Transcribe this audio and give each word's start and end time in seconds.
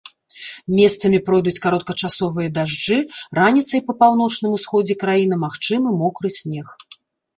Месцамі 0.77 1.19
пройдуць 1.27 1.61
кароткачасовыя 1.65 2.51
дажджы, 2.57 2.97
раніцай 3.41 3.79
па 3.91 3.99
паўночным 4.03 4.51
усходзе 4.59 4.99
краіны 5.05 5.35
магчымы 5.45 5.89
мокры 6.03 6.27
снег. 6.39 6.67